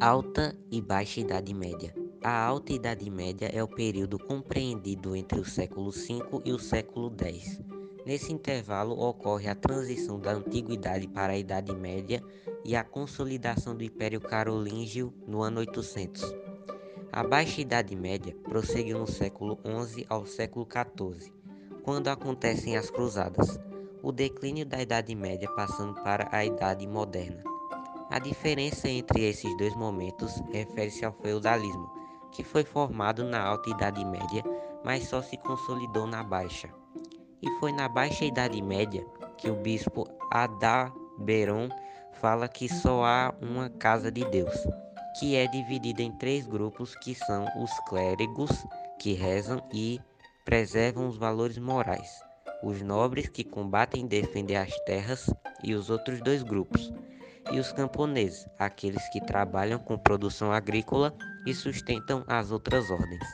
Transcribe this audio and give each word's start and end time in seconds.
Alta 0.00 0.56
e 0.70 0.80
Baixa 0.80 1.18
Idade 1.18 1.52
Média. 1.52 1.92
A 2.22 2.44
Alta 2.44 2.72
Idade 2.72 3.10
Média 3.10 3.50
é 3.52 3.60
o 3.64 3.66
período 3.66 4.16
compreendido 4.16 5.16
entre 5.16 5.40
o 5.40 5.44
século 5.44 5.90
V 5.90 6.20
e 6.44 6.52
o 6.52 6.58
século 6.58 7.12
X. 7.18 7.60
Nesse 8.06 8.32
intervalo 8.32 8.96
ocorre 8.96 9.48
a 9.48 9.56
transição 9.56 10.20
da 10.20 10.30
Antiguidade 10.30 11.08
para 11.08 11.32
a 11.32 11.36
Idade 11.36 11.74
Média 11.74 12.22
e 12.64 12.76
a 12.76 12.84
consolidação 12.84 13.74
do 13.74 13.82
Império 13.82 14.20
Carolíngio 14.20 15.12
no 15.26 15.42
ano 15.42 15.58
800. 15.58 16.32
A 17.10 17.24
Baixa 17.24 17.60
Idade 17.60 17.96
Média 17.96 18.36
prosseguiu 18.44 19.00
no 19.00 19.06
século 19.08 19.58
XI 19.84 20.06
ao 20.08 20.24
século 20.26 20.64
XIV, 20.64 21.32
quando 21.82 22.06
acontecem 22.06 22.76
as 22.76 22.88
Cruzadas, 22.88 23.58
o 24.00 24.12
declínio 24.12 24.64
da 24.64 24.80
Idade 24.80 25.12
Média 25.16 25.50
passando 25.56 25.94
para 26.04 26.28
a 26.30 26.44
Idade 26.44 26.86
Moderna. 26.86 27.47
A 28.10 28.18
diferença 28.18 28.88
entre 28.88 29.28
esses 29.28 29.54
dois 29.58 29.74
momentos 29.74 30.42
refere-se 30.50 31.04
ao 31.04 31.12
feudalismo, 31.12 31.90
que 32.32 32.42
foi 32.42 32.64
formado 32.64 33.22
na 33.22 33.42
Alta 33.42 33.68
Idade 33.68 34.02
Média, 34.04 34.42
mas 34.82 35.08
só 35.08 35.20
se 35.20 35.36
consolidou 35.36 36.06
na 36.06 36.22
Baixa. 36.22 36.70
E 37.42 37.50
foi 37.60 37.70
na 37.70 37.86
Baixa 37.86 38.24
Idade 38.24 38.62
Média 38.62 39.04
que 39.36 39.50
o 39.50 39.56
bispo 39.56 40.06
Adalberon 40.32 41.68
fala 42.14 42.48
que 42.48 42.68
só 42.68 43.04
há 43.04 43.34
uma 43.42 43.68
casa 43.68 44.10
de 44.10 44.24
Deus, 44.24 44.56
que 45.18 45.36
é 45.36 45.46
dividida 45.46 46.02
em 46.02 46.12
três 46.12 46.46
grupos 46.46 46.94
que 46.96 47.14
são 47.14 47.44
os 47.62 47.70
clérigos, 47.88 48.50
que 48.98 49.12
rezam 49.12 49.62
e 49.72 50.00
preservam 50.46 51.08
os 51.08 51.18
valores 51.18 51.58
morais, 51.58 52.20
os 52.62 52.80
nobres 52.80 53.28
que 53.28 53.44
combatem 53.44 54.06
e 54.06 54.08
defendem 54.08 54.56
as 54.56 54.74
terras 54.80 55.30
e 55.62 55.74
os 55.74 55.90
outros 55.90 56.20
dois 56.20 56.42
grupos, 56.42 56.90
e 57.50 57.58
os 57.58 57.72
camponeses, 57.72 58.46
aqueles 58.58 59.06
que 59.10 59.20
trabalham 59.20 59.78
com 59.78 59.98
produção 59.98 60.52
agrícola 60.52 61.14
e 61.46 61.54
sustentam 61.54 62.24
as 62.26 62.50
outras 62.50 62.90
ordens. 62.90 63.24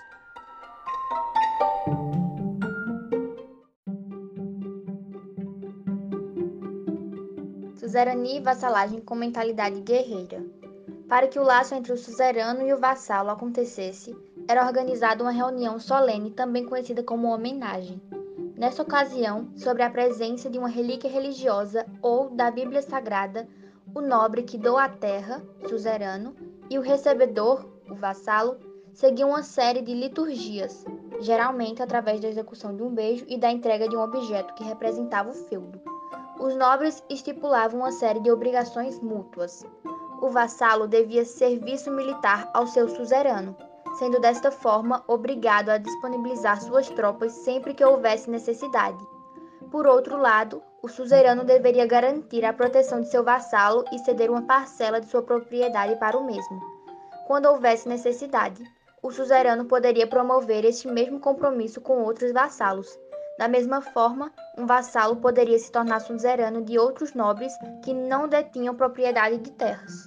Suzerania 7.76 8.38
e 8.38 8.40
vassalagem 8.40 9.00
com 9.00 9.14
mentalidade 9.14 9.80
guerreira. 9.80 10.44
Para 11.08 11.28
que 11.28 11.38
o 11.38 11.44
laço 11.44 11.74
entre 11.74 11.92
o 11.92 11.96
suzerano 11.96 12.66
e 12.66 12.72
o 12.72 12.78
vassalo 12.80 13.30
acontecesse, 13.30 14.16
era 14.48 14.66
organizada 14.66 15.22
uma 15.22 15.30
reunião 15.30 15.78
solene, 15.78 16.30
também 16.30 16.66
conhecida 16.66 17.02
como 17.02 17.28
homenagem. 17.28 18.00
Nessa 18.56 18.82
ocasião, 18.82 19.48
sobre 19.56 19.82
a 19.82 19.90
presença 19.90 20.48
de 20.48 20.58
uma 20.58 20.68
relíquia 20.68 21.10
religiosa 21.10 21.86
ou 22.00 22.30
da 22.30 22.50
Bíblia 22.50 22.82
Sagrada, 22.82 23.48
o 23.94 24.00
nobre 24.00 24.42
que 24.42 24.58
doa 24.58 24.84
a 24.84 24.88
terra, 24.88 25.40
suzerano, 25.68 26.34
e 26.68 26.78
o 26.78 26.82
recebedor, 26.82 27.64
o 27.88 27.94
vassalo, 27.94 28.56
seguiam 28.92 29.30
uma 29.30 29.42
série 29.42 29.82
de 29.82 29.94
liturgias, 29.94 30.84
geralmente 31.20 31.82
através 31.82 32.20
da 32.20 32.28
execução 32.28 32.74
de 32.74 32.82
um 32.82 32.92
beijo 32.92 33.24
e 33.28 33.38
da 33.38 33.50
entrega 33.50 33.88
de 33.88 33.96
um 33.96 34.00
objeto 34.00 34.54
que 34.54 34.64
representava 34.64 35.30
o 35.30 35.34
feudo. 35.34 35.80
Os 36.40 36.56
nobres 36.56 37.04
estipulavam 37.08 37.80
uma 37.80 37.92
série 37.92 38.20
de 38.20 38.30
obrigações 38.30 38.98
mútuas. 39.00 39.64
O 40.20 40.28
vassalo 40.28 40.88
devia 40.88 41.24
serviço 41.24 41.90
militar 41.90 42.50
ao 42.52 42.66
seu 42.66 42.88
suzerano, 42.88 43.56
sendo 43.98 44.20
desta 44.20 44.50
forma 44.50 45.04
obrigado 45.06 45.68
a 45.68 45.78
disponibilizar 45.78 46.60
suas 46.60 46.88
tropas 46.90 47.32
sempre 47.32 47.74
que 47.74 47.84
houvesse 47.84 48.28
necessidade. 48.28 48.98
Por 49.70 49.86
outro 49.86 50.16
lado, 50.16 50.62
o 50.84 50.88
suzerano 50.88 51.44
deveria 51.44 51.86
garantir 51.86 52.44
a 52.44 52.52
proteção 52.52 53.00
de 53.00 53.08
seu 53.08 53.24
vassalo 53.24 53.86
e 53.90 53.98
ceder 54.00 54.30
uma 54.30 54.42
parcela 54.42 55.00
de 55.00 55.06
sua 55.06 55.22
propriedade 55.22 55.96
para 55.96 56.14
o 56.14 56.26
mesmo. 56.26 56.60
Quando 57.26 57.46
houvesse 57.46 57.88
necessidade, 57.88 58.62
o 59.02 59.10
suzerano 59.10 59.64
poderia 59.64 60.06
promover 60.06 60.62
este 60.62 60.86
mesmo 60.86 61.18
compromisso 61.18 61.80
com 61.80 62.02
outros 62.02 62.32
vassalos. 62.32 62.98
Da 63.38 63.48
mesma 63.48 63.80
forma, 63.80 64.30
um 64.58 64.66
vassalo 64.66 65.16
poderia 65.16 65.58
se 65.58 65.72
tornar 65.72 66.00
suzerano 66.00 66.60
de 66.60 66.78
outros 66.78 67.14
nobres 67.14 67.54
que 67.82 67.94
não 67.94 68.28
detinham 68.28 68.74
propriedade 68.74 69.38
de 69.38 69.52
terras. 69.52 70.06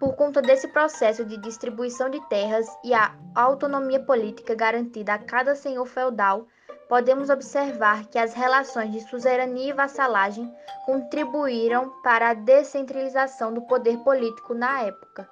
Por 0.00 0.16
conta 0.16 0.40
desse 0.40 0.68
processo 0.68 1.26
de 1.26 1.36
distribuição 1.36 2.08
de 2.08 2.26
terras 2.30 2.66
e 2.82 2.94
a 2.94 3.14
autonomia 3.34 4.00
política 4.00 4.54
garantida 4.54 5.12
a 5.12 5.18
cada 5.18 5.54
senhor 5.54 5.84
feudal, 5.84 6.46
podemos 6.88 7.30
observar 7.30 8.06
que 8.06 8.18
as 8.18 8.32
relações 8.32 8.92
de 8.92 9.00
suzerania 9.08 9.70
e 9.70 9.72
vassalagem 9.72 10.52
contribuíram 10.84 11.90
para 12.02 12.30
a 12.30 12.34
descentralização 12.34 13.52
do 13.52 13.62
poder 13.62 13.98
político 13.98 14.54
na 14.54 14.82
época. 14.82 15.28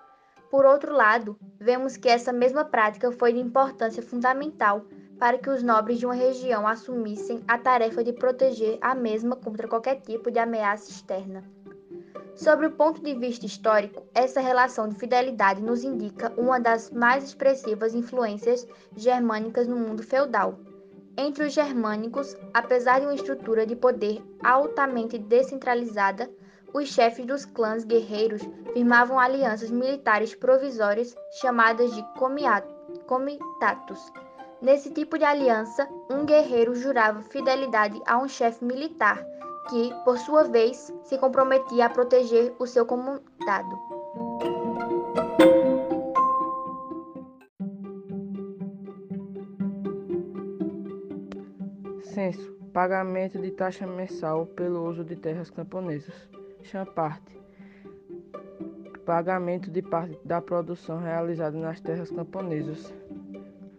Por 0.51 0.65
outro 0.65 0.93
lado, 0.93 1.37
vemos 1.59 1.97
que 1.97 2.09
essa 2.09 2.33
mesma 2.33 2.65
prática 2.65 3.11
foi 3.11 3.33
de 3.33 3.41
importância 3.41 4.03
fundamental 4.03 4.85
para 5.19 5.39
que 5.39 5.49
os 5.49 5.63
nobres 5.63 5.99
de 5.99 6.07
uma 6.07 6.15
região 6.15 6.67
assumissem 6.67 7.43
a 7.47 7.57
tarefa 7.57 8.03
de 8.03 8.13
proteger 8.13 8.79
a 8.81 8.95
mesma 8.95 9.37
contra 9.37 9.69
qualquer 9.69 10.01
tipo 10.01 10.31
de 10.31 10.39
ameaça 10.39 10.91
externa. 10.91 11.45
Sobre 12.35 12.67
o 12.67 12.73
ponto 12.73 13.01
de 13.01 13.15
vista 13.15 13.47
histórico, 13.47 14.03
essa 14.13 14.41
relação 14.41 14.89
de 14.89 14.97
fidelidade 14.97 15.63
nos 15.63 15.85
indica 15.85 16.33
uma 16.37 16.59
das 16.59 16.91
mais 16.91 17.25
expressivas 17.25 17.95
influências 17.95 18.67
germânicas 18.97 19.69
no 19.69 19.77
mundo 19.77 20.03
feudal. 20.03 20.59
Entre 21.17 21.45
os 21.45 21.53
germânicos, 21.53 22.37
apesar 22.53 22.99
de 22.99 23.07
uma 23.07 23.15
estrutura 23.15 23.65
de 23.65 23.77
poder 23.77 24.23
altamente 24.43 25.17
descentralizada, 25.17 26.29
os 26.73 26.89
chefes 26.89 27.25
dos 27.25 27.45
clãs 27.45 27.85
guerreiros 27.85 28.43
firmavam 28.73 29.19
alianças 29.19 29.71
militares 29.71 30.35
provisórias 30.35 31.15
chamadas 31.41 31.95
de 31.95 32.05
comitatus. 33.07 34.13
Nesse 34.61 34.91
tipo 34.91 35.17
de 35.17 35.25
aliança, 35.25 35.89
um 36.11 36.25
guerreiro 36.25 36.75
jurava 36.75 37.23
fidelidade 37.23 38.01
a 38.07 38.19
um 38.19 38.27
chefe 38.27 38.65
militar, 38.65 39.25
que, 39.69 39.95
por 40.05 40.19
sua 40.19 40.45
vez, 40.45 40.93
se 41.05 41.17
comprometia 41.17 41.87
a 41.87 41.91
proteger 41.91 42.53
o 42.59 42.67
seu 42.67 42.85
comandado. 42.85 43.94
Censo: 52.15 52.53
pagamento 52.73 53.41
de 53.41 53.51
taxa 53.51 53.89
mensal 53.89 54.47
pelo 54.47 54.89
uso 54.89 55.03
de 55.03 55.17
terras 55.17 55.51
camponesas. 55.51 56.15
Champarte: 56.63 57.37
pagamento 59.05 59.69
de 59.69 59.83
parte 59.83 60.17
da 60.25 60.41
produção 60.41 61.01
realizada 61.01 61.59
nas 61.59 61.81
terras 61.81 62.13
camponesas. 62.13 62.95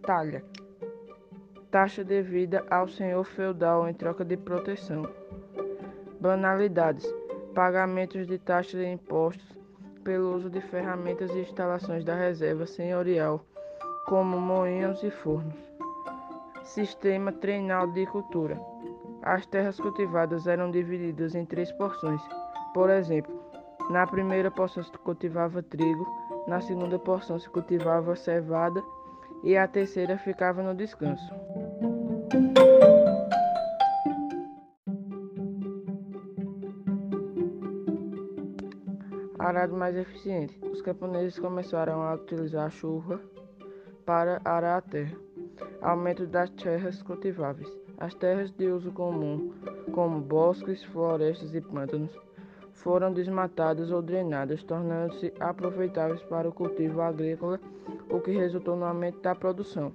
Talha: 0.01 0.43
taxa 1.71 2.03
devida 2.03 2.61
ao 2.69 2.89
senhor 2.89 3.23
feudal 3.23 3.87
em 3.87 3.93
troca 3.93 4.25
de 4.25 4.35
proteção. 4.35 5.07
Banalidades: 6.19 7.05
pagamentos 7.53 8.27
de 8.27 8.37
taxas 8.37 8.81
e 8.81 8.85
impostos 8.85 9.57
pelo 10.03 10.35
uso 10.35 10.49
de 10.49 10.59
ferramentas 10.59 11.31
e 11.31 11.39
instalações 11.39 12.03
da 12.03 12.15
reserva 12.15 12.65
senhorial, 12.65 13.45
como 14.05 14.37
moinhos 14.37 15.01
e 15.03 15.09
fornos. 15.09 15.74
Sistema 16.65 17.31
treinal 17.31 17.85
de 17.91 18.07
cultura. 18.07 18.59
As 19.21 19.45
terras 19.45 19.79
cultivadas 19.79 20.47
eram 20.47 20.71
divididas 20.71 21.35
em 21.35 21.45
três 21.45 21.71
porções. 21.73 22.19
Por 22.73 22.89
exemplo, 22.89 23.39
na 23.91 24.05
primeira 24.07 24.49
porção 24.49 24.81
se 24.81 24.91
cultivava 24.97 25.61
trigo, 25.61 26.05
na 26.47 26.59
segunda 26.59 26.97
porção 26.97 27.37
se 27.37 27.47
cultivava 27.49 28.15
cevada 28.15 28.83
e 29.43 29.55
a 29.55 29.67
terceira 29.67 30.17
ficava 30.17 30.63
no 30.63 30.73
descanso. 30.73 31.31
Arado 39.37 39.75
mais 39.75 39.95
eficiente. 39.95 40.59
Os 40.71 40.81
camponeses 40.81 41.37
começaram 41.37 42.01
a 42.01 42.15
utilizar 42.15 42.65
a 42.65 42.69
chuva 42.71 43.21
para 44.03 44.41
arar 44.43 44.79
a 44.79 44.81
terra 44.81 45.24
aumento 45.85 46.25
das 46.25 46.49
terras 46.49 47.01
cultiváveis. 47.03 47.71
As 47.97 48.13
terras 48.15 48.51
de 48.51 48.67
uso 48.67 48.91
comum, 48.91 49.53
como 49.93 50.19
bosques, 50.19 50.83
florestas 50.85 51.53
e 51.53 51.61
pântanos, 51.61 52.11
foram 52.73 53.13
desmatadas 53.13 53.91
ou 53.91 54.01
drenadas, 54.01 54.63
tornando-se 54.63 55.31
aproveitáveis 55.39 56.21
para 56.23 56.49
o 56.49 56.51
cultivo 56.51 57.01
agrícola, 57.01 57.59
o 58.09 58.19
que 58.19 58.31
resultou 58.31 58.75
no 58.75 58.85
aumento 58.85 59.21
da 59.21 59.35
produção. 59.35 59.93